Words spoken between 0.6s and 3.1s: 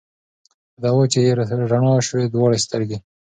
په دوا چي یې رڼا سوې دواړي سترګي